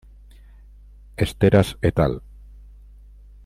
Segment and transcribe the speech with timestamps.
[1.15, 2.23] Esteras et al.